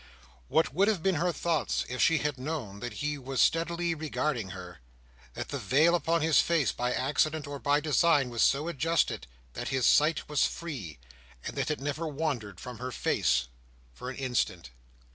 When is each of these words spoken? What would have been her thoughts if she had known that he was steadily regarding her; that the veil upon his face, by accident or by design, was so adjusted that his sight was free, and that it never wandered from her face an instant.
What 0.47 0.73
would 0.73 0.87
have 0.87 1.03
been 1.03 1.13
her 1.21 1.31
thoughts 1.31 1.85
if 1.87 2.01
she 2.01 2.17
had 2.17 2.39
known 2.39 2.79
that 2.79 2.91
he 3.05 3.19
was 3.19 3.39
steadily 3.39 3.93
regarding 3.93 4.49
her; 4.49 4.79
that 5.35 5.49
the 5.49 5.59
veil 5.59 5.93
upon 5.93 6.21
his 6.21 6.41
face, 6.41 6.71
by 6.71 6.91
accident 6.91 7.45
or 7.45 7.59
by 7.59 7.79
design, 7.81 8.31
was 8.31 8.41
so 8.41 8.67
adjusted 8.67 9.27
that 9.53 9.67
his 9.67 9.85
sight 9.85 10.27
was 10.27 10.47
free, 10.47 10.97
and 11.45 11.55
that 11.55 11.69
it 11.69 11.79
never 11.79 12.07
wandered 12.07 12.59
from 12.59 12.79
her 12.79 12.91
face 12.91 13.47
an 13.99 14.15
instant. 14.15 14.71